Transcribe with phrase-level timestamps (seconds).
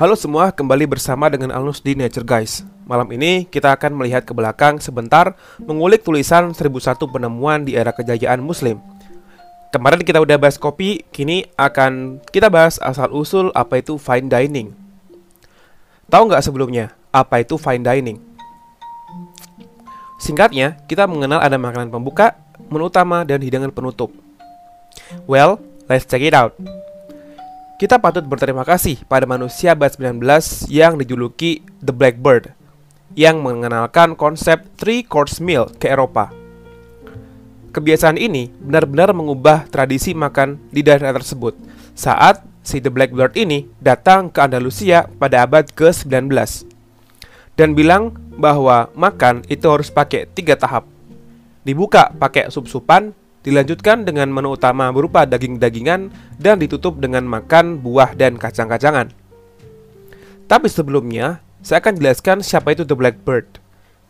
[0.00, 2.64] Halo semua, kembali bersama dengan Alnus di Nature Guys.
[2.88, 8.40] Malam ini kita akan melihat ke belakang sebentar mengulik tulisan 1001 penemuan di era kejayaan
[8.40, 8.80] muslim.
[9.68, 14.72] Kemarin kita udah bahas kopi, kini akan kita bahas asal-usul apa itu fine dining.
[16.08, 18.24] Tahu nggak sebelumnya, apa itu fine dining?
[20.16, 22.40] Singkatnya, kita mengenal ada makanan pembuka,
[22.72, 24.16] menu utama, dan hidangan penutup.
[25.28, 25.60] Well,
[25.92, 26.56] let's check it out.
[27.80, 32.52] Kita patut berterima kasih pada manusia abad 19 yang dijuluki The Blackbird
[33.16, 36.28] yang mengenalkan konsep three course meal ke Eropa.
[37.72, 41.56] Kebiasaan ini benar-benar mengubah tradisi makan di daerah tersebut
[41.96, 46.28] saat si The Blackbird ini datang ke Andalusia pada abad ke-19
[47.56, 50.84] dan bilang bahwa makan itu harus pakai tiga tahap.
[51.64, 58.36] Dibuka pakai sup-supan, dilanjutkan dengan menu utama berupa daging-dagingan dan ditutup dengan makan buah dan
[58.36, 59.12] kacang-kacangan.
[60.50, 63.60] Tapi sebelumnya, saya akan jelaskan siapa itu The Blackbird.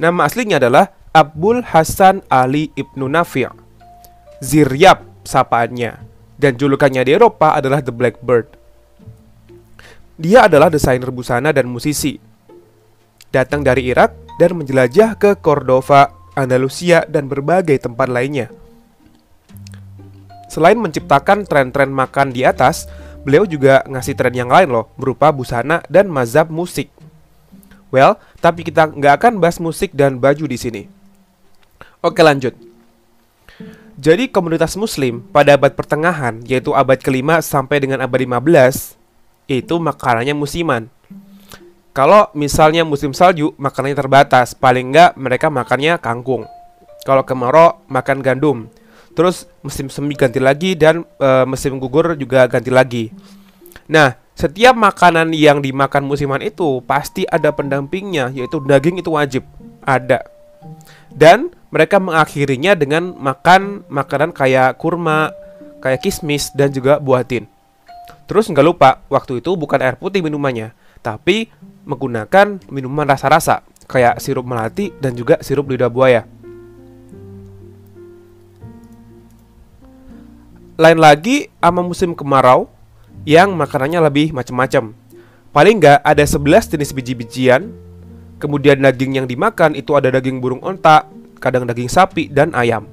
[0.00, 3.50] Nama aslinya adalah Abdul Hasan Ali Ibnu Nafi'
[4.40, 6.00] Ziryab sapaannya
[6.40, 8.56] dan julukannya di Eropa adalah The Blackbird.
[10.16, 12.16] Dia adalah desainer busana dan musisi.
[13.28, 18.48] Datang dari Irak dan menjelajah ke Cordova, Andalusia, dan berbagai tempat lainnya.
[20.50, 22.90] Selain menciptakan tren-tren makan di atas,
[23.22, 26.90] beliau juga ngasih tren yang lain loh, berupa busana dan mazhab musik.
[27.94, 30.82] Well, tapi kita nggak akan bahas musik dan baju di sini.
[32.02, 32.58] Oke lanjut.
[34.00, 38.96] Jadi komunitas muslim pada abad pertengahan, yaitu abad kelima sampai dengan abad 15,
[39.46, 40.88] itu makanannya musiman.
[41.90, 44.54] Kalau misalnya musim salju, makanannya terbatas.
[44.54, 46.46] Paling nggak mereka makannya kangkung.
[47.02, 48.58] Kalau kemarau, makan gandum.
[49.14, 53.04] Terus musim semi ganti lagi dan e, musim gugur juga ganti lagi.
[53.90, 59.42] Nah, setiap makanan yang dimakan musiman itu pasti ada pendampingnya, yaitu daging itu wajib
[59.82, 60.22] ada.
[61.10, 65.34] Dan mereka mengakhirinya dengan makan makanan kayak kurma,
[65.82, 67.50] kayak kismis dan juga buah tin.
[68.30, 70.70] Terus nggak lupa, waktu itu bukan air putih minumannya,
[71.02, 71.50] tapi
[71.82, 76.22] menggunakan minuman rasa-rasa kayak sirup melati dan juga sirup lidah buaya.
[80.80, 82.64] Lain lagi sama musim kemarau
[83.28, 84.96] yang makanannya lebih macam-macam.
[85.52, 87.68] Paling nggak ada 11 jenis biji-bijian.
[88.40, 91.04] Kemudian daging yang dimakan itu ada daging burung onta,
[91.36, 92.88] kadang daging sapi dan ayam.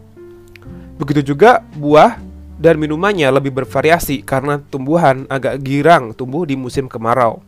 [1.00, 2.20] Begitu juga buah
[2.60, 7.40] dan minumannya lebih bervariasi karena tumbuhan agak girang tumbuh di musim kemarau.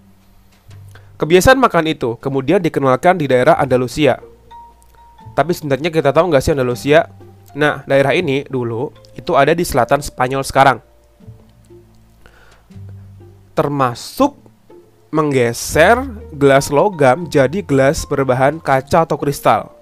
[1.20, 4.24] Kebiasaan makan itu kemudian dikenalkan di daerah Andalusia.
[5.36, 7.12] Tapi sebenarnya kita tahu nggak sih Andalusia
[7.58, 10.78] Nah, daerah ini dulu itu ada di selatan Spanyol sekarang.
[13.58, 14.38] Termasuk
[15.10, 19.74] menggeser gelas logam jadi gelas berbahan kaca atau kristal.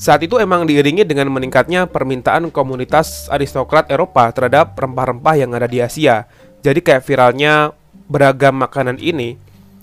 [0.00, 5.78] Saat itu emang diiringi dengan meningkatnya permintaan komunitas aristokrat Eropa terhadap rempah-rempah yang ada di
[5.84, 6.24] Asia.
[6.64, 7.76] Jadi kayak viralnya
[8.08, 9.36] beragam makanan ini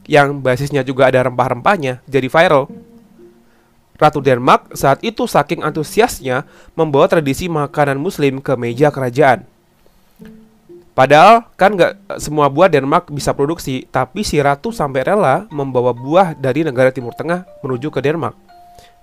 [0.09, 2.65] yang basisnya juga ada rempah-rempahnya jadi viral.
[3.97, 6.45] Ratu Denmark saat itu saking antusiasnya
[6.77, 9.41] membawa tradisi makanan muslim ke meja kerajaan.
[10.93, 16.33] Padahal kan nggak semua buah Denmark bisa produksi, tapi si ratu sampai rela membawa buah
[16.33, 18.33] dari negara Timur Tengah menuju ke Denmark,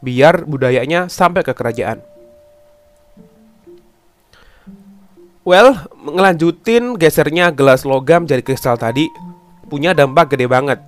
[0.03, 2.03] biar budayanya sampai ke kerajaan.
[5.47, 9.07] Well, ngelanjutin gesernya gelas logam jadi kristal tadi
[9.71, 10.83] punya dampak gede banget.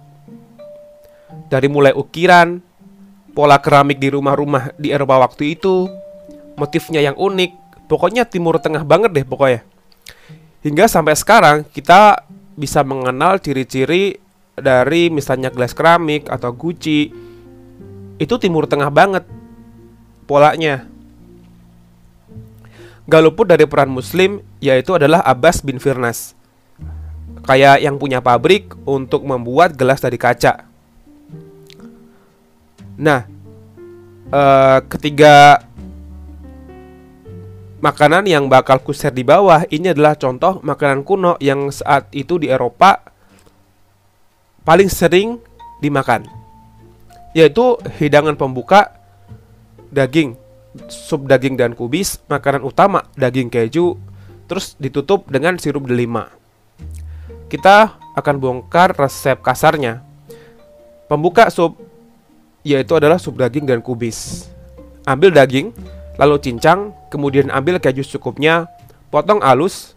[1.47, 2.59] Dari mulai ukiran,
[3.37, 5.93] pola keramik di rumah-rumah di Eropa waktu itu,
[6.57, 9.61] motifnya yang unik, pokoknya Timur Tengah banget deh pokoknya.
[10.65, 12.25] Hingga sampai sekarang kita
[12.57, 14.17] bisa mengenal ciri-ciri
[14.57, 17.13] dari misalnya gelas keramik atau guci
[18.17, 19.29] itu Timur Tengah banget
[20.25, 20.89] polanya.
[23.07, 26.35] Gak luput dari peran Muslim yaitu adalah Abbas bin Firnas
[27.47, 30.67] Kayak yang punya pabrik untuk membuat gelas dari kaca
[32.97, 33.29] Nah,
[34.33, 35.61] uh, ketiga
[37.85, 42.49] makanan yang bakal kuser di bawah ini adalah contoh makanan kuno yang saat itu di
[42.49, 43.05] Eropa
[44.65, 45.39] paling sering
[45.79, 46.25] dimakan,
[47.37, 48.97] yaitu hidangan pembuka
[49.93, 50.35] daging,
[50.89, 53.95] sup daging dan kubis, makanan utama daging keju,
[54.51, 56.33] terus ditutup dengan sirup delima.
[57.47, 60.03] Kita akan bongkar resep kasarnya.
[61.07, 61.79] Pembuka sup
[62.67, 64.51] yaitu adalah sup daging dan kubis.
[65.07, 65.71] Ambil daging,
[66.19, 68.67] lalu cincang, kemudian ambil keju secukupnya,
[69.15, 69.95] potong halus,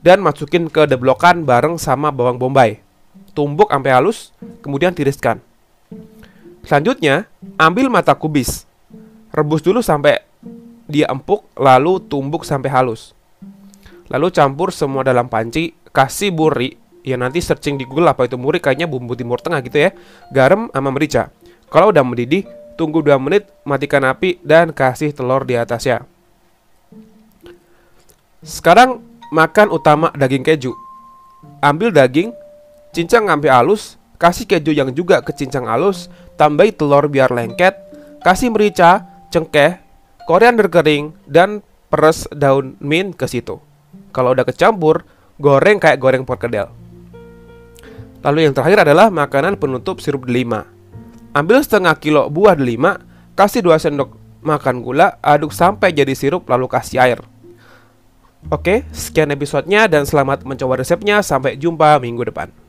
[0.00, 2.80] dan masukin ke deblokan bareng sama bawang bombay.
[3.36, 4.34] tumbuk sampai halus,
[4.66, 5.38] kemudian tiriskan.
[6.66, 8.66] Selanjutnya, ambil mata kubis.
[9.30, 10.26] Rebus dulu sampai
[10.90, 13.14] dia empuk, lalu tumbuk sampai halus.
[14.10, 16.74] Lalu campur semua dalam panci, kasih buri,
[17.06, 19.94] ya nanti searching di Google apa itu muri, kayaknya bumbu timur tengah gitu ya.
[20.34, 21.30] Garam sama merica.
[21.68, 22.48] Kalau udah mendidih,
[22.80, 26.08] tunggu 2 menit, matikan api, dan kasih telur di atasnya.
[28.40, 30.72] Sekarang makan utama daging keju.
[31.60, 32.32] Ambil daging,
[32.96, 36.08] cincang sampai halus, kasih keju yang juga kecincang halus,
[36.40, 37.76] tambahi telur biar lengket,
[38.24, 39.76] kasih merica, cengkeh,
[40.24, 41.60] koriander kering, dan
[41.92, 43.60] peres daun mint ke situ.
[44.14, 45.04] Kalau udah kecampur,
[45.36, 46.72] goreng kayak goreng perkedel.
[48.24, 50.77] Lalu yang terakhir adalah makanan penutup sirup delima.
[51.36, 52.98] Ambil setengah kilo buah delima,
[53.36, 57.20] kasih 2 sendok makan gula, aduk sampai jadi sirup lalu kasih air.
[58.48, 61.20] Oke, sekian episodenya dan selamat mencoba resepnya.
[61.26, 62.67] Sampai jumpa minggu depan.